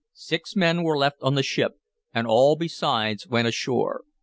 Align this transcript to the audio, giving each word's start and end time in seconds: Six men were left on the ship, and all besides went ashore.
Six 0.15 0.55
men 0.55 0.81
were 0.81 0.97
left 0.97 1.19
on 1.21 1.35
the 1.35 1.43
ship, 1.43 1.73
and 2.11 2.25
all 2.25 2.55
besides 2.55 3.27
went 3.27 3.47
ashore. 3.47 4.01